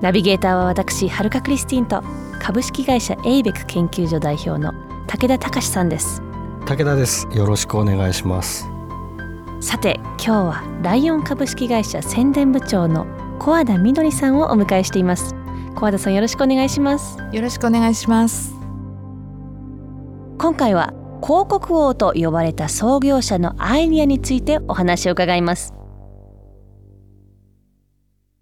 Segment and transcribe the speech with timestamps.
[0.00, 2.02] ナビゲーターは私はるかクリスティンと
[2.40, 4.72] 株式会社エイベック研究所代表の
[5.06, 6.22] 武田隆さんです。
[6.66, 7.26] 武田です。
[7.32, 8.68] よろしくお願いします。
[9.60, 13.06] さて今日はライオン株式会社宣伝部長の
[13.40, 15.34] 小和田みどりさんをお迎えしています。
[15.74, 17.18] 小和田さんよろしくお願いします。
[17.32, 18.54] よろしくお願いします。
[20.38, 25.74] 今回は広告王と呼ばれた創業者のアイディアについてお話を伺います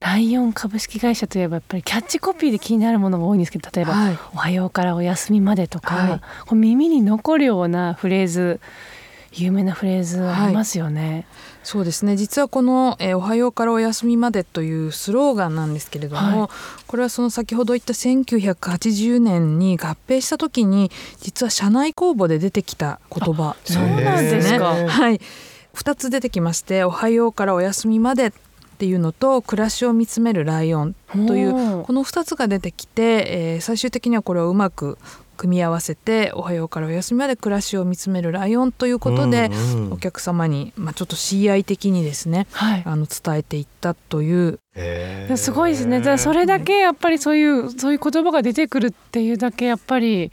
[0.01, 4.19] ライオン株式会社といえばやっぱりキャッチコピーで気になるものが多いんですけど例えば、はい。
[4.35, 6.21] おはようからお休みまでとか、はい。
[6.47, 8.61] こう耳に残るようなフレーズ
[9.33, 11.27] 有名なフレーズありますよね、
[11.63, 12.17] そうですね。
[12.17, 16.49] 実はこの、えーおはようからお休みまで」というスローガンなんですけれども、はい。
[16.87, 24.79] これはその先ほど言った1980年に合併した時に実は社内公募で出てきた言葉そうなんですか。
[24.79, 25.21] へーはい、
[25.75, 28.33] 2つ出てきまして「おはようからお休みまで」
[28.77, 30.95] っていうのと「暮らしを見つめるライオン」
[31.27, 34.99] というこの2つが出てきて、えー最終的にはこれをうまく
[35.39, 39.93] 組み合わせて「おはようからお休みまで暮らしを見つめるライオン」ということで、うんうん。
[39.93, 42.83] お客様に、まあ、ちょっと CI 的にですねはい。
[42.85, 44.59] あの伝えていったという。
[45.37, 46.19] すごいですね。
[46.19, 50.31] それだけやっぱりそういうそういう言葉が出てくるっていうだけやっぱり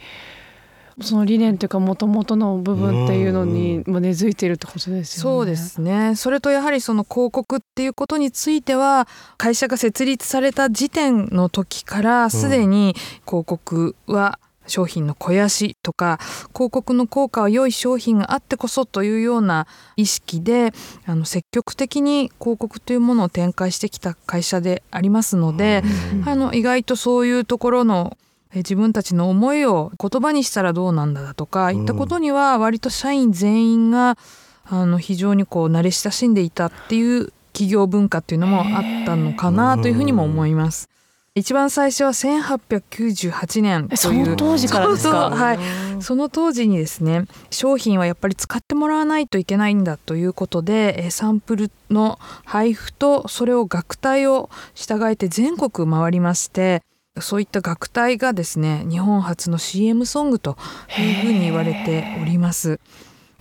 [1.02, 5.04] その理念というか元々の部分っていうのにも根付いているってことですよね。
[5.06, 6.16] そうですね。
[6.16, 9.08] それとやはりその広告っていうことについては
[9.38, 16.20] 会社が設立された時点の時からすでに広告は商品の肥やしとか
[16.54, 20.72] 広告の効果は良い商品があってこそというような意識で
[21.06, 25.84] あの積極的に広告というものを展開してきた会社でありますので、
[26.14, 26.30] うん。
[26.30, 28.18] あの意外とそういうところの
[28.54, 34.18] え自分たちの思いを言葉にしたらどうなんだとか言ったことには割と社員全員が
[34.66, 40.90] あの非常にこう慣れ親しんでいたっていう企業文化っていうのもあったのかなというふうにも思います。
[41.36, 45.30] 一番最初は1898年というの当時からですか？
[45.32, 45.60] はい
[46.02, 56.82] その当時にですね商品はやっぱり使ってもらわないといけないんだということでえーサンプルの配布とそれを楽隊を従えて全国回りまして
[57.20, 60.58] そういった楽隊がですね日本初の CM ソングと
[61.00, 62.80] いうふうに言われております。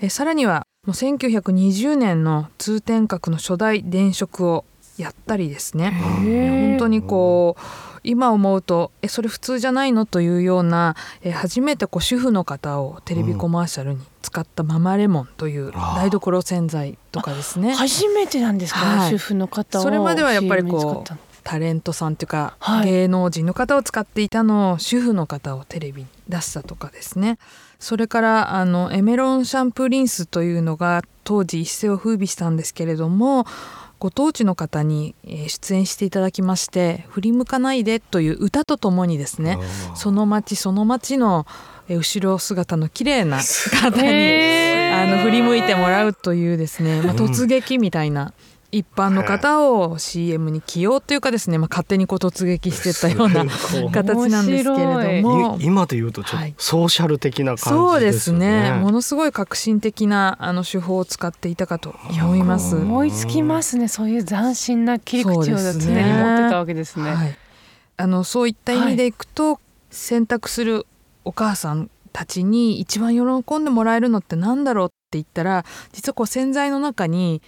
[0.01, 4.65] えーさらにはもう1920年の通天閣の初代電飾を
[4.99, 5.93] やったりですね。
[5.93, 17.75] 本当にこう今思うとえそれ普通じゃないのというようなえ初めてこう主婦の方をテレビコマーシャルに使ったママレモンという台所洗剤とかですね。
[17.75, 19.11] 初めてなんですか、はい。
[19.11, 22.91] 主婦の方をそれまではやっぱりこうタレントさんというか、はい。
[22.91, 27.39] 芸能人の方を使っていたのを主婦の方をテレビに出したとかですね
[27.83, 33.45] それからあのエメロンシャンプーリンスというのが当時一世を風靡したんですけれども
[33.99, 39.59] ご当地の方にえー出演していただきまして「振り向かないで」という歌とともにですね
[39.97, 41.45] その町その町の
[41.89, 43.39] えー後ろ姿の綺麗な
[43.83, 44.09] 方に
[44.93, 48.33] あの振り向いてもらうというですね、まあ、突撃みたいな
[48.73, 53.45] 一般の方を CM に起用というかですね、まあ、勝手にこう突撃してったような
[53.93, 55.59] 形なんですけれども。
[55.61, 55.65] い。
[55.65, 56.53] 今で言うとちょっはい。
[56.55, 58.71] とソーシャル的なそう感じでですすよね。
[58.71, 58.73] ね。
[58.73, 62.77] ものすごい革新的なあの手法を使っていたかと思います。
[62.77, 63.89] 思いつきますね。
[63.89, 66.03] そういう斬新な切り口を常にそうですね。
[66.03, 67.11] 持ってたわけですね。
[67.15, 67.37] はい、
[67.99, 69.61] あのそういった意味でいくと、
[69.91, 70.87] 選択する
[71.25, 77.43] お母さんたちに一番喜んでもらえるのってなんだろうって言ったら実はこう洗剤の中に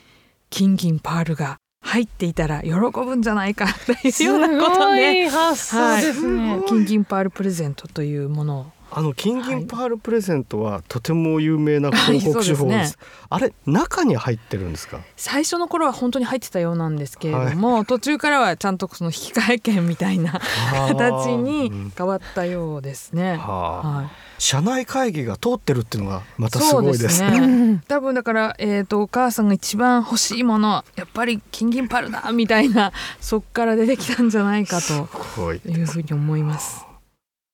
[0.55, 6.63] 金銀パールが入っていたら喜ぶんじゃないかというようなことすで、ごい発想ですね。
[6.69, 12.75] 金銀パールプレゼントというものをあの金銀パールプレゼントはとても有名な広告手法です。
[12.75, 12.99] はいそう
[13.31, 15.01] あれ中に入ってるんですか？
[15.17, 20.41] 最初の頃は本当に入ってたようなんですけれども、途中からはちゃんとその引換券みたいな
[20.89, 23.37] 形にうん変わったようですね。
[23.37, 27.41] はい社内会議が通ってるっていうのがまたすごいですね。
[27.41, 36.85] ね 多分だから、えー、とお母さんが一番欲しいものやっぱり金銀パルだみたいなそっから出てきたんじゃないかというふうに思います。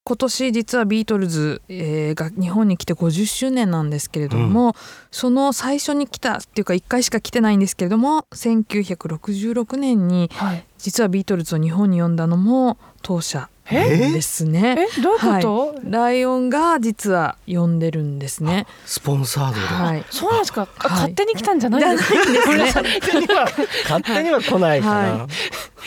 [0.02, 4.74] 今年実はビートルズ、えーが日本に来て50周年なんですけれども、
[5.10, 10.64] その最初に来たっていうか1回しか来てないんですけれども1966年にはい。
[10.78, 14.10] 実はビートルズを日本に呼んだのも当社え？
[14.12, 14.88] ですね。
[14.98, 15.00] え？
[15.02, 18.66] どういうこと、ライオンが実は呼んでるんですね。
[18.86, 20.04] スポンサードで、はい。
[20.10, 21.12] そうなんですか、あはい。
[21.12, 22.18] 勝手に来たんじゃないんですか？
[23.84, 25.28] 勝手には来ないから、は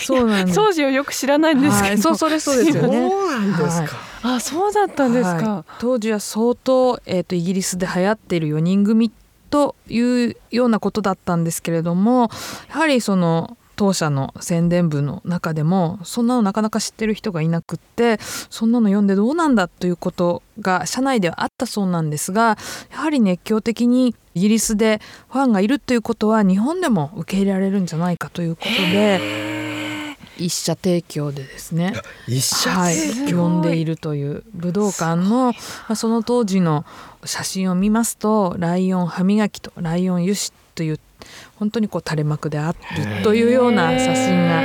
[0.06, 0.56] そうなんです。
[0.56, 3.10] 当時をよく知らないんですけど、はい、そうそれそうですよね。
[3.10, 5.72] そうなんですか、あそうだったんですか、はい。
[5.80, 9.12] 当時は相当、えー、とイギリスで流行っている4人組
[9.50, 12.32] というようなことだったんですけれども
[12.70, 18.18] やはりその当社の宣伝部の中でもそんなのなかなか知ってる人がいなくって
[18.50, 22.58] そんなの読んでどうなんだということが社内ではあったそうなんですが
[22.92, 29.63] やはり熱狂的にイギリスでファンがいるということは日本でも受け入れられるんじゃないかということで
[30.38, 31.94] 一社提供でですね。
[32.28, 32.96] 一社はい。
[33.34, 35.54] 呼んでいるという武道館の、ま
[35.90, 36.86] あ、その当時の
[37.26, 41.00] 写真を見ますとライオン歯磨きとライオン油脂という
[41.58, 42.78] 本当にこう垂れ幕である
[43.24, 44.62] というような写真が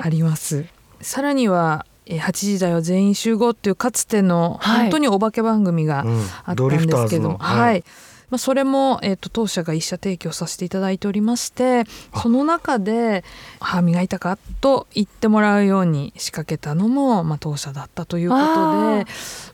[0.00, 0.66] があります。
[1.00, 4.80] さらにはえー8時だよ全員集合っていうかつてのはい。
[4.82, 6.20] 本当にお化け番組がうん。
[6.44, 7.38] あったんですけど、ターズの。
[7.38, 7.84] はい、
[8.30, 11.84] まあ、それも、えー、と当社が一社提供させていただいておりまして
[12.14, 13.24] その中で
[13.60, 19.06] 「歯磨いたか?」と言ってもらうように仕掛けたのも、まあ、当社だったということあで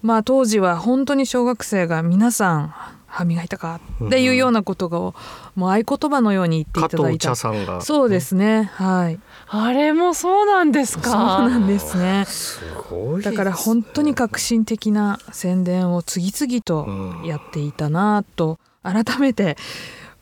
[0.02, 2.74] まあ、当時は本当に小学生が皆さん
[3.06, 5.14] 「歯磨いたか?」っていうようなことがも
[5.56, 9.18] う合言葉のように言っていただいた茶さんがそうですねはい
[9.54, 12.24] あれもそうなんですそうかなんですね。
[12.26, 12.58] す
[12.88, 17.26] ごいだから本当に革新的な宣伝を次々とうん。
[17.26, 19.58] やっていたなと改めて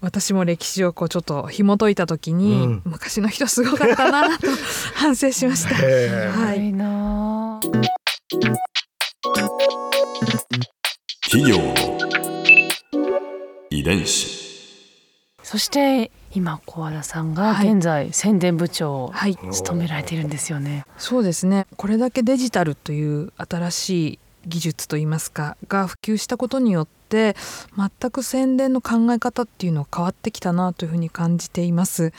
[0.00, 2.82] 私も歴史をこうちょっと紐解いた時に、うん。
[2.84, 4.48] 昔の人すごかったなと
[4.96, 5.76] 反省しました。
[5.76, 6.70] はい。
[6.70, 7.60] いな
[11.22, 11.56] 企業。
[11.56, 11.74] の
[13.70, 14.39] 遺伝子
[15.50, 17.72] そして今小和田さんがはい。
[17.72, 20.84] 現在宣伝部長をはい、務められているんですよね。
[20.96, 21.66] そうですね。
[21.76, 27.34] これだけデジタルという新しい技術といいますかが普及したことによって
[27.76, 32.12] 全く宣伝の考え方っていうのは変わってきたなというふうに感じています。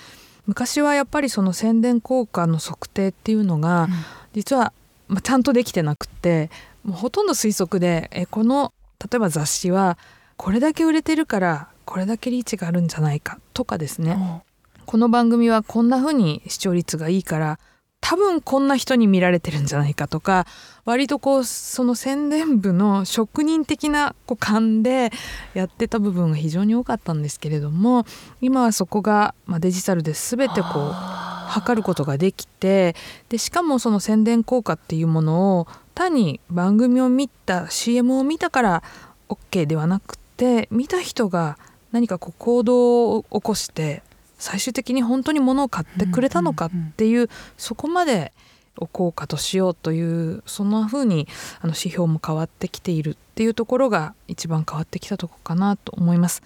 [0.46, 3.88] 昔はやっぱりその宣伝効果の測定っていうのが、
[4.34, 4.74] 実は、
[5.08, 6.50] まあ、ちゃんとできてなくって
[6.84, 9.98] もうほとんど推測でえこの例えば雑誌は
[10.36, 14.46] これだけ売れてるからこれだけリーチがあるんじゃないかとかですね。
[14.86, 17.60] この番組はこんな風に視聴率がいいから
[18.00, 20.48] 多分こんな人に見られてるんじゃないかとか
[20.86, 25.12] 割とこうその宣伝部の職人的なこう勘で
[25.54, 28.06] やってた部分が非常に多かったんですけれども
[28.40, 32.96] 今はそこが、まあ、デジタルで全てこう測ることができて
[33.28, 38.84] でしかもその宣伝効果っていうものを単に番組を見た CM を見たから
[39.28, 41.58] OK ではなくて見た人が
[41.92, 44.04] 何かこう行動を起こして
[44.38, 48.32] 最終的に本当に物を買ってくれたのかっていうそこまで
[48.78, 51.28] を効果としようというそんな風に
[51.60, 56.42] あの指標も変わってきているっていうところが一番変わってきたところかなと思います。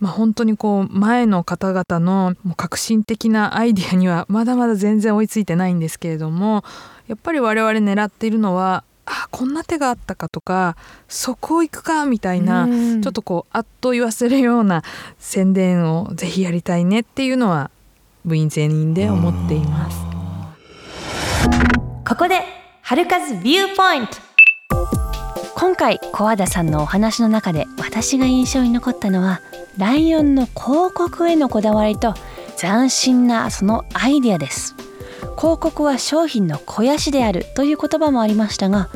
[0.00, 6.64] まあ、本当にこう前の方々のもう革新的なアイディアにはまだまだ全然追いついてないんですけれども
[7.06, 10.76] やっぱり我々狙っているのはあこんな手があったかとか
[11.08, 13.02] そこ行くかみたいなうん。
[13.02, 14.82] ちょっとこうあっと言わせるような
[15.18, 17.70] 宣伝をぜひやりたいねっていうのは
[18.24, 19.98] 部員全員で思っています。
[22.06, 22.40] ここで
[22.82, 24.24] 春風ビューポイント。
[25.56, 29.40] 今回小和田さんのお話の中で私が印象に残ったのは
[29.78, 32.14] ライオンの広告へのこだわりと
[32.56, 34.74] 斬新なそのアイデアです
[35.36, 38.88] 広告は商品の肥やしであるという言葉もありましたが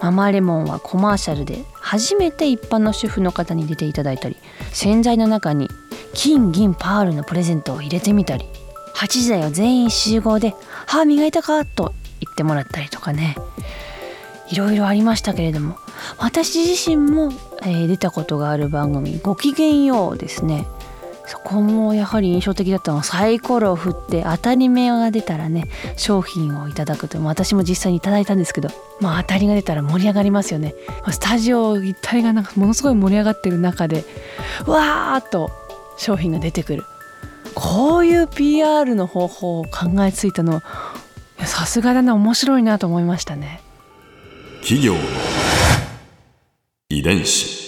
[0.00, 4.36] ママレモンはコマーシャルで初めて一般の主婦の方に出ていただいたり
[4.72, 5.68] 洗剤の中に
[6.14, 8.46] 金銀パールのプレゼントを入れてみたり
[8.94, 10.54] 8時だよ全員集合で
[10.86, 13.36] 歯磨いたかと言ってもらったりとかね。
[14.48, 15.76] いろいろありましたけれども
[16.18, 20.66] 私自身も、えー出たことがある番組「ごきげんよう」ですね。
[21.26, 25.64] そこもやはり印象的だったのはサイコロを振って当たり目が出たらね
[25.96, 28.68] 商品をいただくという私も実際にいただいたんですけど
[29.00, 30.74] まあ当たりが出たら盛り上がりますよね。
[31.10, 34.04] スタジオ一体がなんかものすごい盛り上がってる中で
[34.66, 35.50] わーっと
[35.98, 36.84] 商品が出てくる。
[37.54, 40.62] こういう PR の方法を考えついたの
[41.44, 43.62] さすがだな面白いなと思いましたね。
[44.60, 44.94] 企業
[46.88, 47.65] 遺伝子。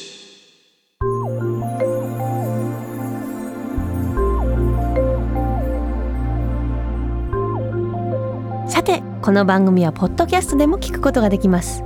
[9.28, 11.85] この番組はポッドキャストでも聞くことができます。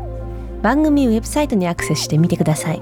[0.62, 2.80] 番組ウェブサイトにアクセスしてみてください。